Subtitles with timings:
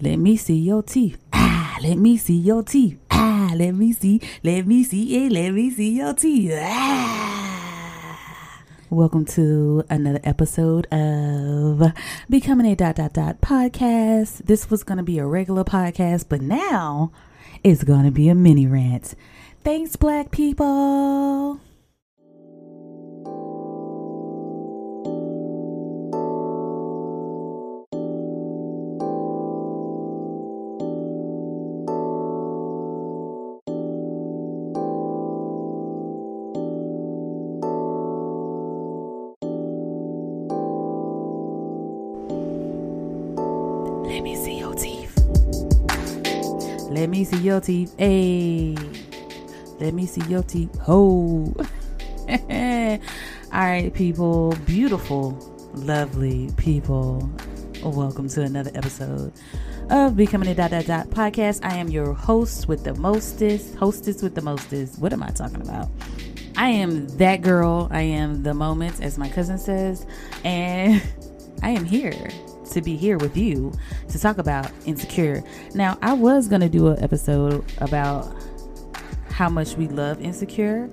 [0.00, 1.18] Let me see your teeth.
[1.32, 3.00] Ah, let me see your teeth.
[3.10, 4.20] Ah, let me see.
[4.44, 5.32] Let me see it.
[5.32, 6.52] Let me see your teeth.
[6.54, 8.14] Ah.
[8.90, 11.92] Welcome to another episode of
[12.30, 14.44] Becoming a dot dot dot podcast.
[14.46, 17.10] This was gonna be a regular podcast, but now
[17.64, 19.16] it's gonna be a mini rant.
[19.64, 21.58] Thanks, black people.
[46.98, 47.94] Let me see your teeth.
[47.96, 48.74] Hey.
[49.78, 50.76] Let me see your teeth.
[50.88, 51.54] Oh.
[52.28, 52.98] All
[53.52, 54.56] right, people.
[54.66, 55.30] Beautiful,
[55.74, 57.30] lovely people.
[57.84, 59.32] Welcome to another episode
[59.90, 61.64] of Becoming a Dot Dot Dot podcast.
[61.64, 64.98] I am your host with the mostest, hostess with the mostest.
[64.98, 65.88] What am I talking about?
[66.56, 67.86] I am that girl.
[67.92, 70.04] I am the moment, as my cousin says.
[70.42, 71.00] And
[71.62, 72.28] I am here
[72.78, 73.72] to be here with you
[74.08, 75.42] to talk about insecure.
[75.74, 78.32] Now, I was going to do an episode about
[79.30, 80.90] how much we love insecure.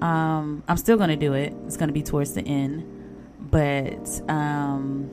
[0.00, 1.54] Um, I'm still going to do it.
[1.66, 2.88] It's going to be towards the end.
[3.50, 5.10] But, um,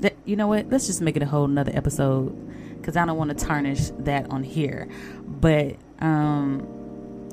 [0.00, 0.68] th- you know what?
[0.70, 2.34] Let's just make it a whole nother episode
[2.76, 4.88] because I don't want to tarnish that on here.
[5.26, 6.66] But, um,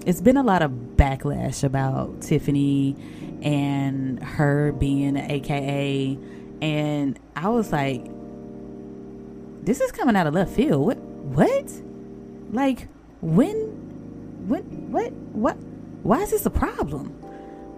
[0.06, 2.96] it's been a lot of backlash about Tiffany
[3.42, 6.18] and her being an AKA
[6.62, 8.06] and I was like,
[9.66, 10.86] this is coming out of left field.
[10.86, 10.98] What?
[10.98, 11.72] What?
[12.52, 12.88] Like,
[13.22, 13.56] when?
[14.48, 14.92] When?
[14.92, 15.12] What?
[15.12, 15.58] What?
[16.04, 17.08] Why is this a problem?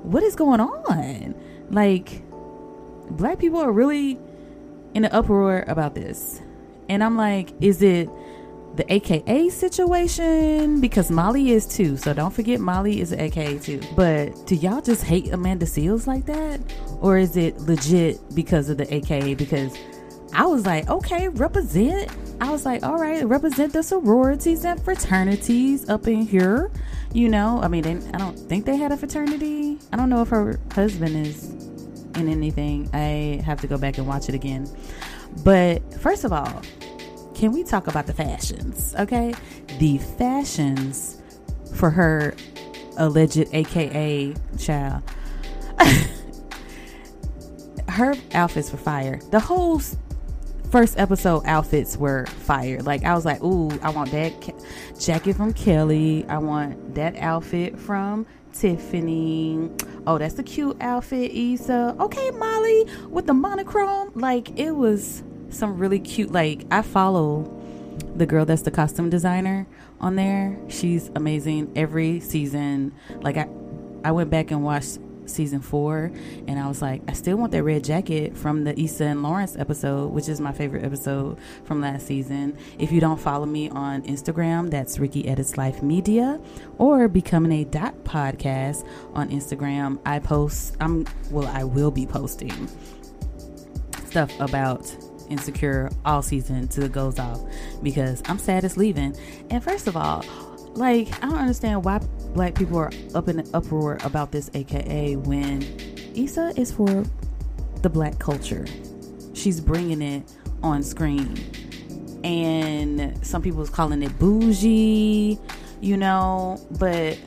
[0.04, 1.34] What is going on?
[1.72, 2.22] Like,
[3.10, 4.20] black people are really
[4.94, 6.42] in an uproar about this.
[6.90, 8.10] And I'm like, is it
[8.78, 10.80] the AKA situation?
[10.80, 11.98] Because Molly is too.
[11.98, 13.82] So don't forget Molly is an AKA too.
[13.96, 16.62] But do y'all just hate Amanda Seales like that?
[17.02, 19.34] Or is it legit because of the AKA?
[19.36, 19.78] Because
[20.34, 22.12] I was like, okay, represent.
[22.40, 26.72] I was like, all right, represent the sororities and fraternities up in here.
[27.14, 29.80] You know, I mean, they, I don't think they had a fraternity.
[29.92, 31.50] I don't know if her husband is
[32.16, 32.90] in anything.
[32.94, 34.70] I have to go back and watch it again.
[35.44, 36.62] But first of all,
[37.38, 38.96] can we talk about the fashions?
[38.98, 39.34] Okay,
[39.78, 41.22] the fashions
[41.76, 42.36] for her
[42.98, 45.04] alleged AKA child.
[47.90, 49.20] her outfits were fire.
[49.30, 49.80] The whole
[50.72, 52.80] first episode outfits were fire.
[52.82, 54.58] Like I was like, ooh, I want that ca-
[55.00, 56.26] jacket from Kelly.
[56.28, 59.70] I want that outfit from Tiffany.
[60.08, 61.96] Oh, that's a cute outfit, Issa.
[62.00, 64.12] Okay, Molly with the monochrome.
[64.16, 66.32] Like it was some really cute.
[66.32, 67.54] Like I follow
[68.16, 69.68] the girl that's the costume designer
[70.00, 70.58] on there.
[70.68, 72.94] She's amazing every season.
[73.22, 73.48] Like I,
[74.04, 76.12] I went back and watched season four,
[76.48, 79.56] and I was like, I still want that red jacket from the Issa and Lawrence
[79.58, 82.58] episode, which is my favorite episode from last season.
[82.80, 86.40] If you don't follow me on Instagram, that's Ricky Edits Life Media
[86.78, 90.00] or Becoming a Dot Podcast on Instagram.
[90.06, 90.78] I post.
[90.80, 91.48] I'm well.
[91.48, 92.70] I will be posting
[94.06, 94.96] stuff about
[95.30, 97.40] insecure all season till it goes off
[97.84, 99.16] because I'm sad it's leaving.
[99.50, 100.26] And first of all,
[100.74, 102.00] like I don't understand why
[102.34, 105.64] black people are up in an uproar about this AKA when
[106.16, 107.04] Issa is for
[107.82, 108.66] the black culture.
[109.34, 110.32] She's bringing it
[110.64, 111.38] on screen.
[112.24, 115.40] And some people's calling it bougie,
[115.82, 117.18] you know, but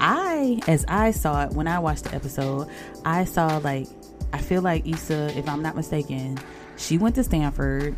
[0.00, 2.68] I as I saw it when I watched the episode,
[3.04, 3.86] I saw like
[4.32, 6.38] I feel like Issa, if I'm not mistaken,
[6.82, 7.94] she went to Stanford,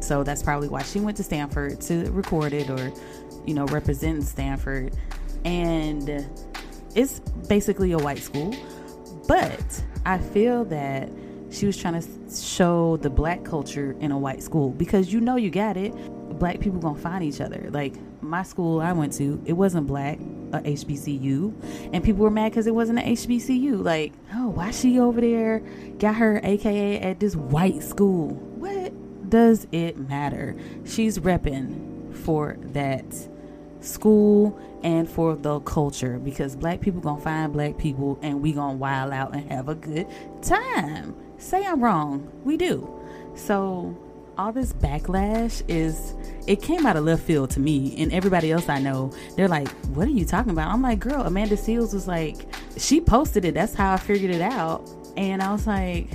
[0.00, 2.92] so that's probably why she went to Stanford to record it or,
[3.44, 4.94] you know, represent Stanford.
[5.44, 6.26] And
[6.94, 8.54] it's basically a white school,
[9.26, 11.10] but I feel that
[11.50, 15.36] she was trying to show the black culture in a white school because you know
[15.36, 15.92] you got it.
[16.38, 17.68] Black people gonna find each other.
[17.70, 20.18] Like my school I went to, it wasn't black,
[20.52, 23.82] a HBCU, and people were mad because it wasn't an HBCU.
[23.82, 25.60] Like, oh, why she over there
[25.98, 28.30] got her AKA at this white school?
[28.30, 30.56] What does it matter?
[30.84, 33.04] She's repping for that
[33.80, 38.76] school and for the culture because black people gonna find black people and we gonna
[38.76, 40.06] wild out and have a good
[40.42, 41.14] time.
[41.38, 42.88] Say I'm wrong, we do.
[43.34, 43.96] So
[44.38, 46.14] all this backlash is
[46.46, 49.12] it came out of left field to me and everybody else I know.
[49.36, 52.46] They're like, "What are you talking about?" I'm like, "Girl, Amanda Seales was like,
[52.76, 53.54] she posted it.
[53.54, 56.08] That's how I figured it out." And I was like,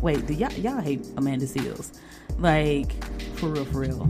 [0.00, 1.98] wait, do y'all y'all hate Amanda Seales?
[2.38, 2.92] Like
[3.34, 4.08] for real, for real.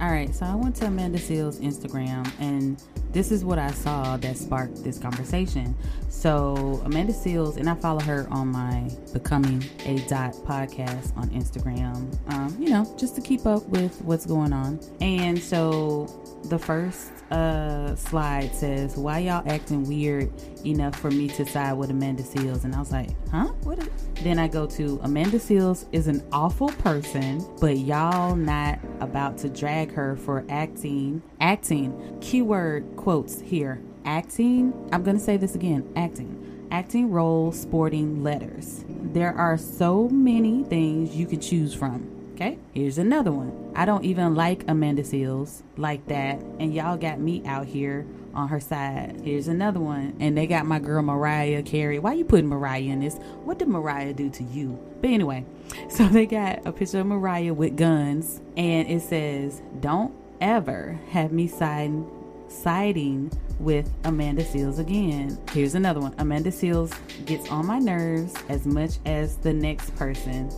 [0.00, 4.16] All right, so I went to Amanda Seales' Instagram and this is what I saw
[4.18, 5.74] that sparked this conversation.
[6.08, 12.16] So Amanda Seales, and I follow her on my Becoming a Dot podcast on Instagram.
[12.32, 14.80] Um, you know, just to keep up with what's going on.
[15.00, 16.06] And so
[16.44, 20.32] the first uh, slide says, "Why y'all acting weird
[20.64, 22.64] enough for me to side with Amanda Seales.
[22.64, 23.46] And I was like, "Huh?
[23.62, 23.88] What?" Is-?
[24.22, 29.48] Then I go to Amanda Seales is an awful person, but y'all not about to
[29.48, 31.22] drag her for acting.
[31.40, 32.18] Acting.
[32.20, 33.80] Keyword quotes here.
[34.04, 34.72] Acting.
[34.92, 35.90] I'm gonna say this again.
[35.96, 36.68] Acting.
[36.70, 38.84] Acting roles, sporting letters.
[38.88, 42.08] There are so many things you can choose from.
[42.34, 43.72] Okay, here's another one.
[43.74, 48.48] I don't even like Amanda Seales like that, and y'all got me out here on
[48.48, 49.20] her side.
[49.24, 51.98] Here's another one, and they got my girl Mariah Carey.
[51.98, 53.16] Why you putting Mariah in this?
[53.44, 54.78] What did Mariah do to you?
[55.00, 55.44] But anyway,
[55.88, 61.32] so they got a picture of Mariah with guns, and it says, "Don't ever have
[61.32, 62.10] me siding
[62.48, 63.30] siding
[63.60, 65.38] with Amanda Seales again.
[65.52, 66.12] Here's another one.
[66.18, 66.92] Amanda Seales
[67.24, 70.50] gets on my nerves as much as the next person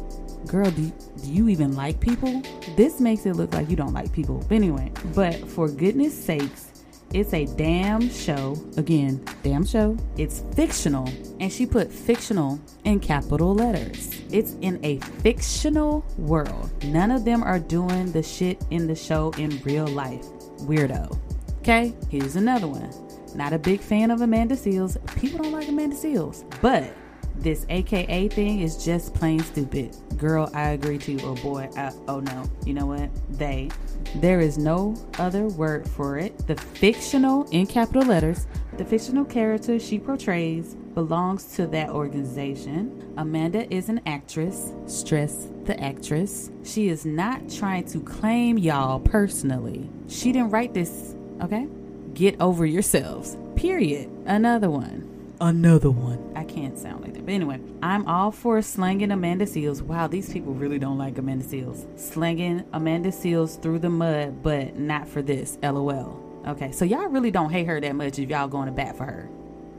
[0.47, 0.93] girl, do,
[1.23, 2.43] do you even like people?
[2.77, 4.39] This makes it look like you don't like people.
[4.49, 6.72] But anyway, but for goodness sakes,
[7.14, 8.56] it's a damn show.
[8.76, 9.97] Again, damn show.
[10.17, 11.09] It's fictional.
[11.41, 14.11] And she put fictional in capital letters.
[14.31, 16.70] It's in a fictional world.
[16.85, 20.25] None of them are doing the shit in the show in real life.
[20.62, 21.19] Weirdo.
[21.59, 22.91] Okay, here's another one.
[23.35, 24.97] Not a big fan of Amanda Seales.
[25.20, 26.44] People don't like Amanda Seales.
[26.61, 26.93] But
[27.37, 29.97] this AKA thing is just plain stupid.
[30.17, 31.12] Girl, I agree to.
[31.12, 31.20] you.
[31.20, 32.44] Or boy, I, oh no.
[32.64, 33.11] You know what?
[33.38, 33.70] They.
[34.17, 36.47] There is no other word for it.
[36.47, 43.14] The fictional, in capital letters, the fictional character she portrays belongs to that organization.
[43.17, 44.73] Amanda is an actress.
[44.87, 46.50] Stress the actress.
[46.62, 49.88] She is not trying to claim y'all personally.
[50.09, 51.67] She didn't write this, okay?
[52.12, 53.38] Get over yourselves.
[53.56, 54.11] Period.
[54.26, 55.12] Another one
[55.43, 56.31] another one.
[56.52, 57.25] Can't sound like that.
[57.25, 59.81] But anyway, I'm all for slanging Amanda Seales.
[59.81, 61.87] Wow, these people really don't like Amanda Seales.
[61.99, 65.56] Slanging Amanda Seales through the mud, but not for this.
[65.62, 66.22] LOL.
[66.46, 69.04] Okay, so y'all really don't hate her that much if y'all going to bat for
[69.04, 69.31] her.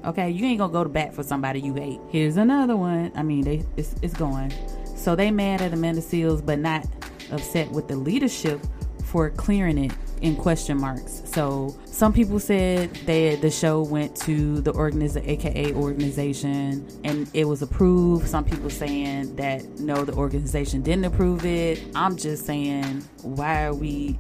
[0.06, 2.00] Okay, you ain't gonna go to bat for somebody you hate.
[2.10, 3.12] Here's another one.
[3.16, 4.52] I mean, they it's, it's going.
[4.96, 6.86] So they mad at Amanda Seales, but not
[7.32, 8.60] upset with the leadership
[9.06, 9.92] for clearing it
[10.24, 11.22] in question marks.
[11.26, 17.46] So some people said that the show went to the organization, aka organization, and it
[17.46, 18.28] was approved.
[18.28, 21.84] Some people saying that no, the organization didn't approve it.
[21.94, 24.18] I'm just saying, why are we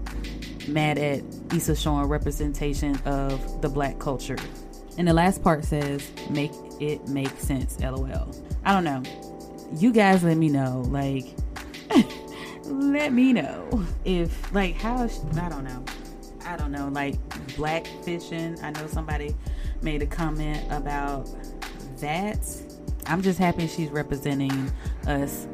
[0.67, 1.23] mad at
[1.53, 4.37] Issa showing representation of the black culture?
[4.97, 6.51] And the last part says, make
[6.81, 8.29] it make sense, lol.
[8.65, 9.01] I don't know.
[9.77, 10.83] You guys let me know.
[10.89, 11.33] Like,
[12.65, 15.83] let me know if like how I don't know.
[16.45, 17.15] I don't know, like
[17.55, 18.57] black fishing.
[18.61, 19.35] I know somebody
[19.81, 21.29] made a comment about
[21.99, 22.45] that.
[23.05, 24.71] I'm just happy she's representing
[25.07, 25.47] us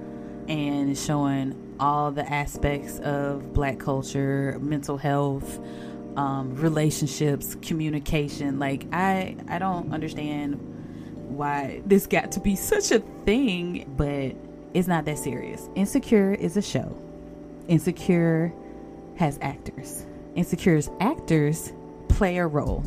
[0.47, 5.59] and showing all the aspects of black culture, mental health,
[6.15, 8.59] um, relationships, communication.
[8.59, 10.55] Like I, I don't understand
[11.29, 14.35] why this got to be such a thing, but
[14.73, 15.69] it's not that serious.
[15.75, 16.95] Insecure is a show.
[17.67, 18.53] Insecure
[19.17, 20.05] has actors.
[20.35, 21.73] Insecure's actors
[22.07, 22.83] play a role.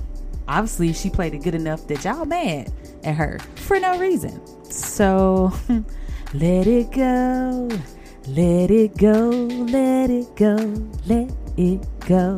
[0.49, 2.73] Obviously, she played it good enough that y'all mad
[3.05, 4.41] at her for no reason.
[4.65, 5.53] So
[6.35, 7.69] let it go,
[8.27, 10.57] let it go, let it go,
[11.07, 12.37] let it go.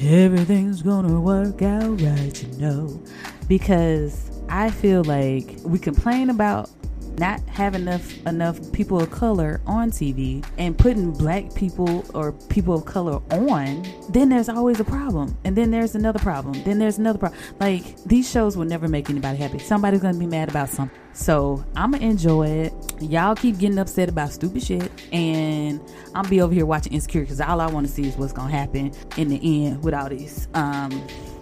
[0.00, 3.02] Everything's gonna work out right, you know.
[3.48, 6.70] Because I feel like we complain about
[7.18, 12.74] not having enough enough people of color on TV and putting black people or people
[12.74, 15.36] of color on, then there's always a problem.
[15.44, 16.62] And then there's another problem.
[16.64, 17.40] Then there's another problem.
[17.60, 19.58] Like these shows will never make anybody happy.
[19.58, 20.98] Somebody's gonna be mad about something.
[21.12, 22.72] So I'ma enjoy it.
[23.00, 25.80] Y'all keep getting upset about stupid shit, and
[26.14, 28.50] I'm be over here watching Insecure because all I want to see is what's gonna
[28.50, 30.90] happen in the end with all these um,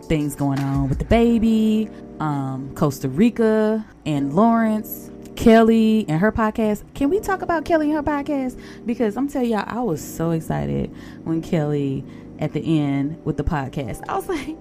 [0.04, 1.88] things going on with the baby,
[2.20, 5.10] um, Costa Rica, and Lawrence
[5.42, 6.84] Kelly and her podcast.
[6.94, 8.56] Can we talk about Kelly and her podcast?
[8.86, 10.94] Because I'm telling y'all, I was so excited
[11.24, 12.04] when Kelly
[12.38, 14.04] at the end with the podcast.
[14.08, 14.56] I was like,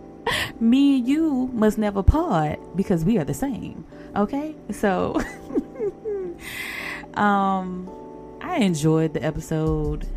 [0.59, 3.85] me and you must never part because we are the same.
[4.15, 4.55] Okay?
[4.71, 5.21] So
[7.13, 7.87] um
[8.41, 10.07] I enjoyed the episode.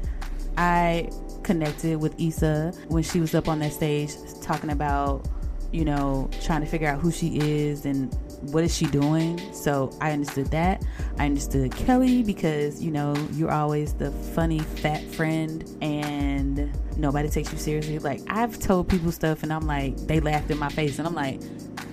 [0.57, 1.11] I
[1.43, 5.29] connected with Issa when she was up on that stage talking about,
[5.73, 8.17] you know, trying to figure out who she is and
[8.53, 9.41] what is she doing?
[9.53, 10.85] So I understood that.
[11.19, 17.53] I understood Kelly because, you know, you're always the funny fat friend and nobody takes
[17.53, 17.99] you seriously.
[17.99, 21.15] Like, I've told people stuff and I'm like, they laughed in my face and I'm
[21.15, 21.41] like,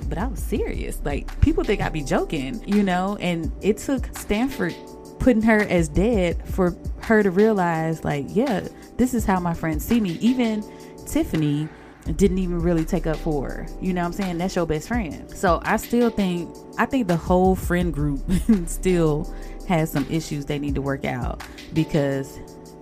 [0.09, 1.01] but I was serious.
[1.03, 3.17] Like, people think I'd be joking, you know?
[3.21, 4.75] And it took Stanford
[5.19, 8.67] putting her as dead for her to realize, like, yeah,
[8.97, 10.17] this is how my friends see me.
[10.19, 10.63] Even
[11.05, 11.69] Tiffany
[12.15, 13.67] didn't even really take up for her.
[13.79, 14.37] You know what I'm saying?
[14.37, 15.29] That's your best friend.
[15.31, 18.21] So I still think I think the whole friend group
[18.65, 19.33] still
[19.67, 21.43] has some issues they need to work out
[21.73, 22.39] because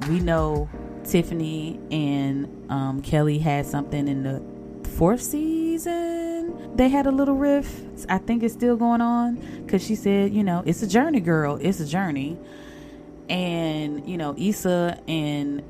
[0.08, 0.70] we know
[1.04, 4.42] Tiffany and um, Kelly had something in the
[4.90, 6.76] fourth season.
[6.76, 7.82] They had a little riff.
[8.08, 9.36] I think it's still going on
[9.66, 11.58] because she said, you know, it's a journey, girl.
[11.62, 12.38] It's a journey.
[13.30, 15.64] And, you know, Issa and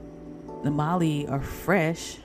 [0.64, 2.18] the Molly are fresh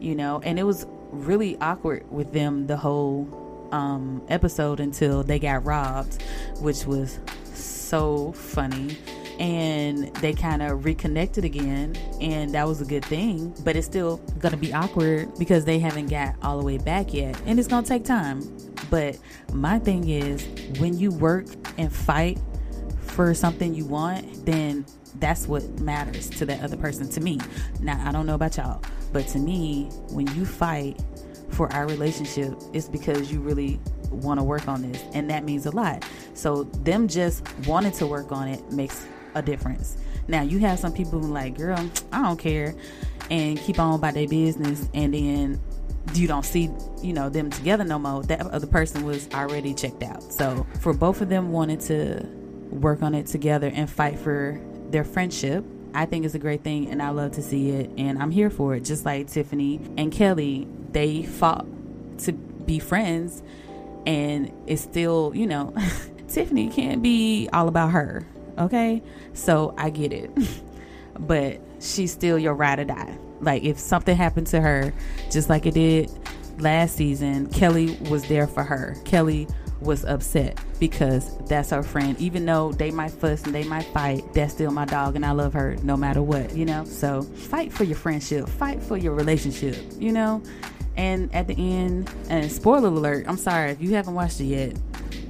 [0.00, 5.38] you know, and it was really awkward with them the whole um, episode until they
[5.38, 6.22] got robbed,
[6.60, 7.18] which was
[7.54, 8.96] so funny.
[9.38, 13.54] And they kind of reconnected again, and that was a good thing.
[13.62, 17.40] But it's still gonna be awkward because they haven't got all the way back yet,
[17.46, 18.42] and it's gonna take time.
[18.90, 19.16] But
[19.52, 20.44] my thing is,
[20.80, 22.40] when you work and fight
[23.00, 24.84] for something you want, then
[25.20, 27.38] that's what matters to that other person to me.
[27.80, 31.02] Now, I don't know about y'all, but to me, when you fight
[31.50, 35.66] for our relationship, it's because you really want to work on this, and that means
[35.66, 36.04] a lot.
[36.34, 39.98] So, them just wanting to work on it makes a difference.
[40.28, 41.78] Now, you have some people who like, girl,
[42.12, 42.74] I don't care,
[43.30, 45.60] and keep on about their business, and then
[46.14, 46.70] you don't see
[47.02, 50.94] you know them together no more that other person was already checked out so for
[50.94, 52.26] both of them wanted to
[52.70, 54.60] work on it together and fight for
[54.90, 55.64] their friendship.
[55.98, 58.50] I think it's a great thing and I love to see it and I'm here
[58.50, 58.84] for it.
[58.84, 61.66] Just like Tiffany and Kelly, they fought
[62.18, 63.42] to be friends
[64.06, 65.74] and it's still, you know,
[66.28, 68.24] Tiffany can't be all about her.
[68.58, 69.02] Okay?
[69.32, 70.30] So I get it.
[71.18, 73.18] but she's still your ride or die.
[73.40, 74.94] Like if something happened to her,
[75.32, 76.12] just like it did
[76.60, 78.94] last season, Kelly was there for her.
[79.04, 79.48] Kelly
[79.80, 82.18] was upset because that's her friend.
[82.18, 85.32] Even though they might fuss and they might fight, that's still my dog and I
[85.32, 86.84] love her no matter what, you know?
[86.84, 90.42] So fight for your friendship, fight for your relationship, you know?
[90.96, 94.76] And at the end, and spoiler alert, I'm sorry if you haven't watched it yet,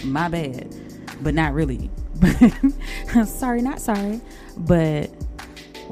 [0.04, 0.74] my bad,
[1.20, 1.90] but not really.
[3.26, 4.20] sorry, not sorry.
[4.56, 5.10] But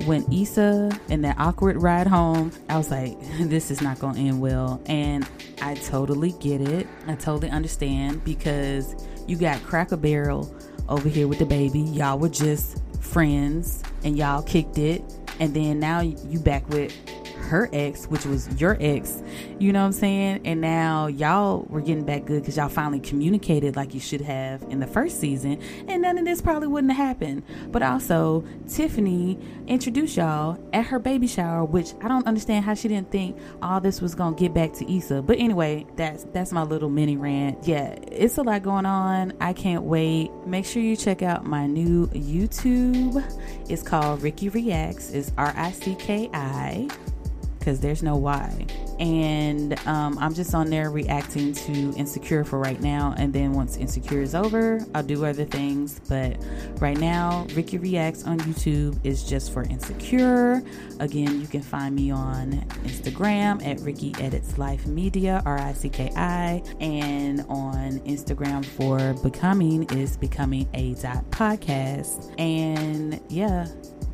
[0.05, 4.21] when Issa and that awkward ride home, I was like, this is not going to
[4.21, 4.81] end well.
[4.87, 5.29] And
[5.63, 6.87] I totally get it.
[7.07, 8.95] I totally understand because
[9.27, 10.55] you got Cracker Barrel
[10.89, 11.81] over here with the baby.
[11.81, 15.03] Y'all were just friends and y'all kicked it.
[15.39, 16.95] And then now you back with
[17.47, 19.23] her ex, which was your ex,
[19.59, 20.43] you know what I'm saying?
[20.45, 24.63] And now y'all were getting back good because y'all finally communicated like you should have
[24.65, 27.43] in the first season, and none of this probably wouldn't have happened.
[27.71, 32.89] But also, Tiffany introduced y'all at her baby shower, which I don't understand how she
[32.89, 35.23] didn't think all this was gonna get back to Issa.
[35.23, 37.67] But anyway, that's that's my little mini rant.
[37.67, 39.33] Yeah, it's a lot going on.
[39.41, 40.31] I can't wait.
[40.47, 43.23] Make sure you check out my new YouTube.
[43.69, 45.11] It's called Ricky Reacts.
[45.11, 46.89] It's R I C K I
[47.67, 48.65] because there's no why.
[49.01, 53.13] And um, I'm just on there reacting to Insecure for right now.
[53.19, 56.01] And then once Insecure is over, I'll do other things.
[56.09, 56.37] But
[56.79, 60.63] right now, Ricky Reacts on YouTube is just for Insecure.
[61.01, 62.53] Again, you can find me on
[62.85, 66.63] Instagram at Ricky Edits Life Media, R I C K I.
[66.81, 72.33] And on Instagram for Becoming is Becoming a Dot Podcast.
[72.39, 73.67] And yeah,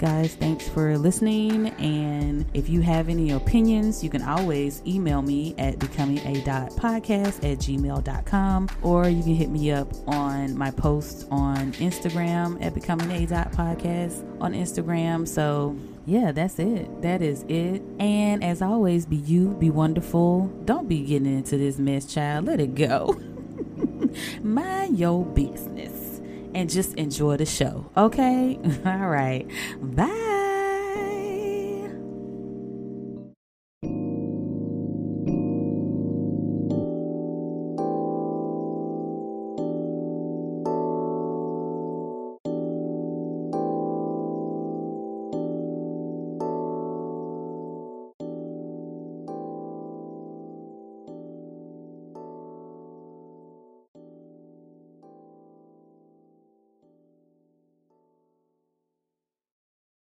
[0.02, 1.68] Guys, thanks for listening.
[1.78, 8.68] And if you have any opinions, you can always email me at becominga.podcast at gmail.com
[8.82, 15.28] or you can hit me up on my post on Instagram at becominga.podcast on Instagram.
[15.28, 17.00] So, yeah, that's it.
[17.02, 17.80] That is it.
[18.00, 20.49] And as always, be you, be wonderful.
[20.64, 22.47] Don't be getting into this mess, child.
[22.47, 23.21] Let it go.
[24.42, 25.92] Mind your business
[26.54, 27.90] and just enjoy the show.
[27.97, 28.59] Okay?
[28.87, 29.49] All right.
[29.80, 30.42] Bye.